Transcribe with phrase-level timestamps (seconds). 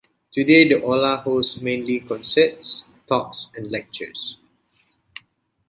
[0.31, 4.37] Today, the Aula hosts mainly concerts, talks and lectures.